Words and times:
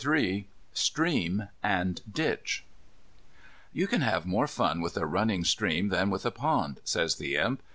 III 0.03 0.47
STREAM 0.73 1.49
AND 1.61 2.01
DITCH 2.11 2.65
"You 3.71 3.85
can 3.85 4.01
have 4.01 4.25
more 4.25 4.47
fun 4.47 4.81
with 4.81 4.97
a 4.97 5.05
running 5.05 5.43
stream 5.43 5.89
than 5.89 6.09
with 6.09 6.25
a 6.25 6.31
pond," 6.31 6.79
says 6.83 7.17
the 7.17 7.35
Imp. 7.35 7.61